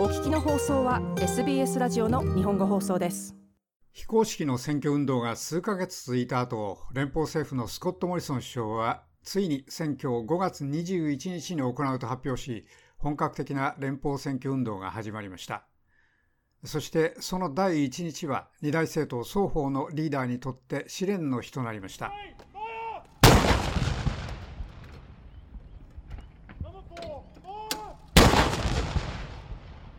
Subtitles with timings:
[0.00, 3.36] お聞きの放送は SBS ラジオの日本語放送です。
[3.92, 12.64] 非公式の選挙運動が数ヶ月続いた後連邦政府のスコット・モリソン首相はついに選挙を5月21日に行うと発表し
[12.96, 15.66] 本格的な連邦選挙運動が始まりました。
[16.64, 22.10] そしてその第1日は二大政党双方のリーダーにとって試練の日となりました。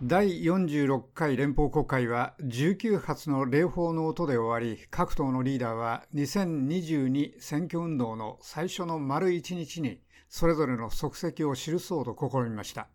[0.00, 9.98] 第46回連邦国会は19発の礼砲の音で終わり各党のリーダーは2022選挙運動の最初の丸1日に
[10.28, 12.86] それぞれの足跡を記そうと試みました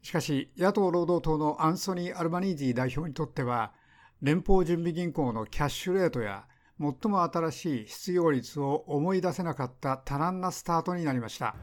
[0.00, 3.72] しかし野党労働党のアンソニー・アルバニージー代表にとっては
[4.22, 6.46] 連邦準備銀行のキャッシュレートや
[6.80, 11.56] 最も新しい失業率を思い出せなかった多難なスタートになりました。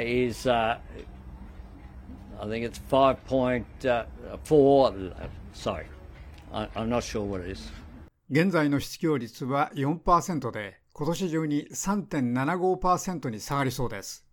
[0.00, 0.78] Is, uh,
[2.40, 5.12] I think it's 5.4.
[5.52, 5.86] Sorry,
[6.52, 7.70] I'm not sure what it is.
[8.30, 14.24] 現在の失業率は4%で、今年中に3.75%に下がりそうです。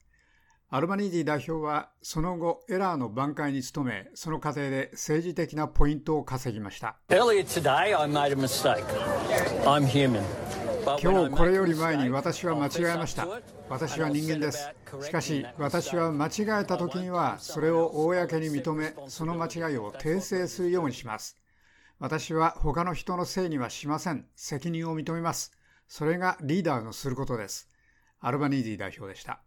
[0.72, 6.98] アルバニージー代表はその後エラーの挽回に努め、その過程で政治的なポイントを稼ぎました。
[7.10, 8.84] Earlier today I made a mistake.
[9.66, 10.22] I'm human.
[10.98, 13.28] 今日これより前に私は間違えました。
[13.70, 14.70] 私は人間です。
[15.04, 21.38] しかし私は間違えた時にはそれを公に認め、その間違いを訂正するようにします。
[22.00, 24.26] 私は他の人のせいにはしません。
[24.36, 25.52] 責任を認めます。
[25.88, 27.70] それがリーダーのすることです。
[28.22, 29.42] アルバニーディ代表でした。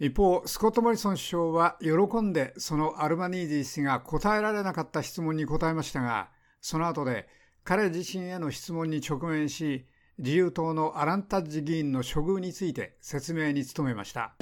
[0.00, 7.28] 一方、スコット・モリソン首相は喜んでそのアルバニーディ氏が答えられなかった質問に答えましたが、その後で
[7.66, 9.86] 彼自身への質問に直面し、
[10.18, 14.34] 自由党のアランタッジ議員の処遇について説明に努めました。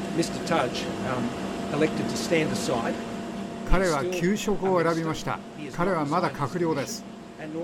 [3.70, 5.38] 彼は給食を選びました。
[5.76, 7.04] 彼はまだ閣僚です。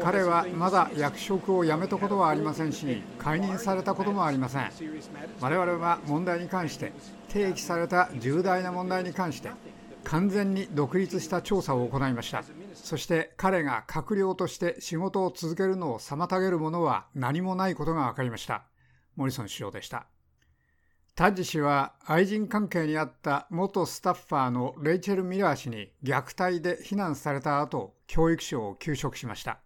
[0.00, 4.70] 彼はまだ役職を辞めたことはありませんし、解任されたこともありません。
[5.40, 6.92] 我々は問題に関して、
[7.30, 9.50] 提起された重大な問題に関して、
[10.04, 12.44] 完全に独立した調査を行いました。
[12.82, 18.64] そして彼が閣僚として仕事を続けるのを妨げるものは何もないことが分かりました。
[19.16, 20.06] モリソン首相でした。
[21.14, 29.58] タッジ氏は愛人関係にあった元スタッファーのレイチェル・ミラー氏に虐待で非難された後、教育省を休職しました。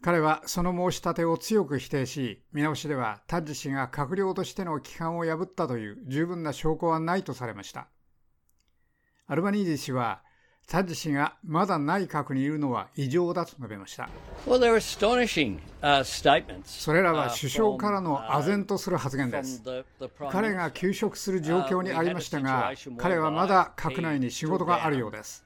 [0.00, 7.88] 彼はその申し立てを強く否定し、見直しではタッジ氏が閣僚としての規範を破ったという十分な証拠はないとされました。
[9.26, 10.22] アルバニージ氏は
[10.66, 14.08] タッジ氏がまだ内閣にいるのは異常だと述べました。
[16.64, 19.62] それらは首相からの唖然とする発言です。
[20.30, 25.44] 彼が休職する状況にありましたが、彼はまだ閣内に仕事があるようです。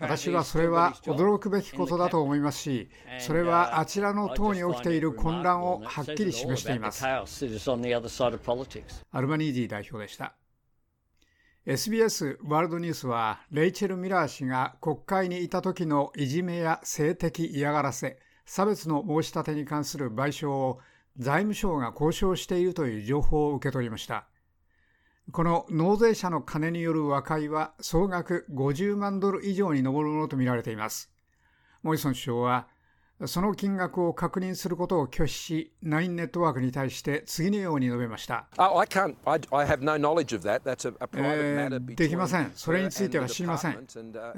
[0.00, 7.04] 私はそれは驚くべきことだと思いますし、それはあちらの党に起きている混乱をはっきり示しています。
[7.04, 7.24] ア
[9.20, 10.34] ルバニージー代表でした。
[11.64, 20.80] SBS ワールドニュースはレイチェル・ミラー氏が国会にいた時のいじめや性的嫌がらせ、差別の申し立てに関する賠償を
[21.18, 24.26] 財務省が交渉しているという情報を受け取りました。
[25.30, 31.12] この納税者の金による和解は総額50万ドル以上に上るものとみられています。
[31.84, 32.66] モリソン首相は
[33.26, 38.46] その金額を確認することを拒否し、ナインネットワークに対して次のように述べました。
[41.96, 42.50] できません。
[42.54, 43.86] それについては知りません。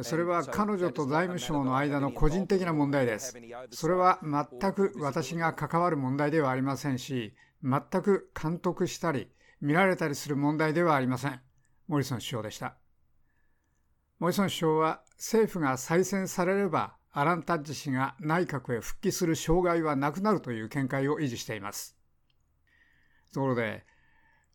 [0.03, 3.37] それは彼女と財務省の間の個人的な問題です。
[3.71, 9.31] それは全く私が関わる問題ではありませんし、全く監督したり、
[9.61, 11.41] 見られたりする問題ではありません。
[11.89, 12.77] モリソン首相でした。
[14.19, 21.97] モリソン首相は政府が再選されればアラン・タッジ氏が内閣へ復帰する障害はなくなるという見解を維持しています。
[23.33, 23.85] ところで、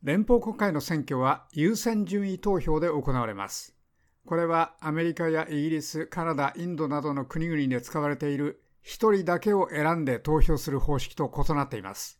[0.04, 3.78] 連邦国会の選挙は優先順位投票で行われます。
[4.26, 12.20] これはアメリカやイギリス、カナダ、インドなどの国々で使われている1人だけを選んで投票する方式と異なっています。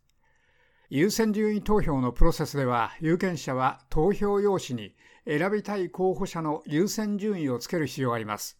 [0.89, 4.95] 優先順位投票のプロセスでは有権者は投票用紙に
[5.27, 8.57] 選びたい候補者の優先順位をつける必要があります。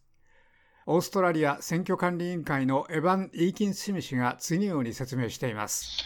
[0.92, 6.04] オーストラリア選挙管理委員会のエヴァン・イーキンスミ氏が次のように説明しています。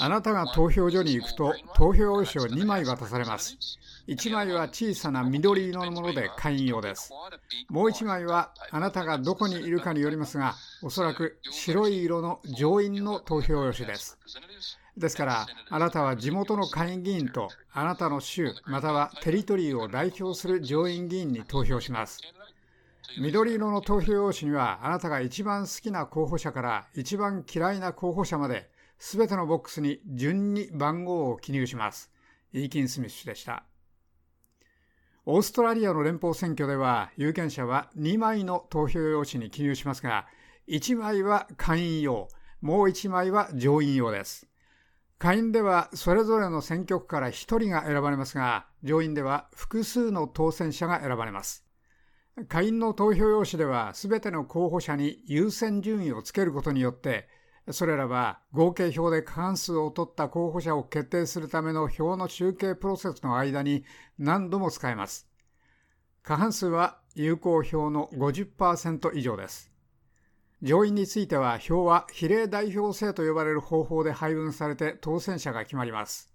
[0.00, 3.58] あなたが投票所に行くと投票用紙を2枚渡されます。
[4.06, 7.12] 1枚は小さな緑色のもので会員用です。
[7.68, 14.16] もう1枚はあなたがどこにいるかによりますが、おそらく白い色の上院の投票用紙です。
[14.98, 22.20] ですからあなたは地元の下院議員とあなたの州またはテリトリーを代表する上院議員に投票します。
[23.20, 32.10] 緑色の投票用紙にはあなたが一番好きな候補者から一番嫌いな候補者まで全てのボックスに順に番号を記入します。
[32.52, 33.64] イーキン・スミス氏でした。
[35.26, 40.26] オーストラリアの連邦選挙では有権者は2枚の投票用紙に記入しますが
[40.68, 42.28] 1枚は下院用
[42.62, 44.48] もう1枚は上院用です。
[45.18, 51.64] 下院ではそれぞれの選挙区から1人が選ばれますが上院では複数の当選者が選ばれます
[52.48, 57.28] 下院の投票用紙では全ての候補者に優先順位をつけることによって
[57.70, 63.84] それらは合計票で過半数を取った候補者を決定するための票の集計プロセスの間に
[64.18, 65.28] 何度も使えます。
[66.22, 69.70] 過半数は有効票の50%以上です。
[70.60, 76.32] 上院については票は比例代表制と呼ばれる方法で配分されて当選者が決まります。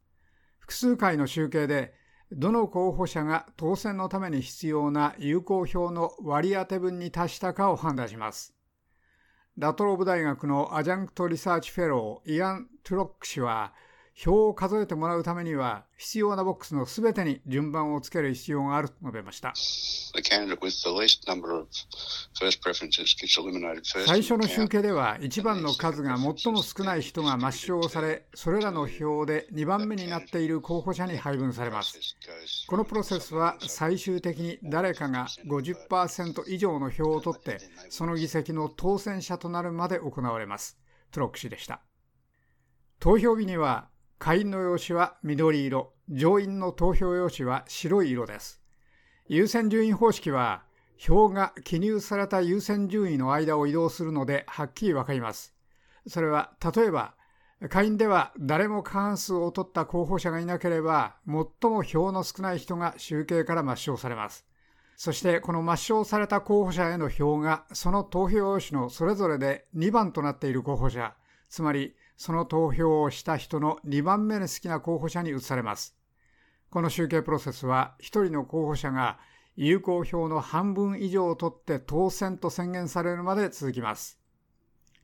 [0.59, 1.93] 複数回の集計で
[2.31, 8.55] どの候補者が当選のために必要な有効票の割り当て分に達したかを判断します。
[9.57, 13.73] ラトローブ大学の adjunct research fellow イアン・トゥロック氏は
[14.15, 19.53] 票を数えてもらうためには必要なボックスのすべてに順番をつける必要があると述べました。
[24.05, 31.97] 最初の集計では1番の数が最も少ない人が抹消されそれらの票で2番目になっている候補者に配分されます。
[32.67, 37.57] このプロセスは最終的に誰かが50%以上の票を取って
[37.89, 40.77] その議席の当選者となるまで行われます。
[41.11, 41.81] トロック氏でした。
[42.99, 43.89] 投票日には
[44.23, 48.61] 下院の用紙は緑色、上院の投票用紙は白い色です。
[49.27, 50.63] 優先順位方式は、
[50.95, 55.53] 票が記入された優先順位の間を移動するのではっきりわかります。
[56.07, 57.15] それは、例えば、
[57.67, 64.45] 下院では誰も過半数を取った候補者がいなければ、最も票の少ない人が集計から抹消されます。
[64.95, 71.13] そしてこの抹消された候補者への票がその投票用紙のそれぞれで2番となっている候補者、
[71.49, 75.95] つまりその投票をした人の2番目に好きな候補者に移されます。
[76.69, 79.19] この集計プロセスは1人の候補者が
[79.55, 84.19] 有効票の半分以上を取って当選と宣言されるまで続きます。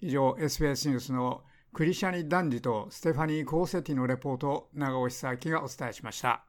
[0.01, 6.49] 以上、SBS ニュースのクリシャニ・ダンジとステファニー・コーセティのレポートを長尾久明がお伝えしました。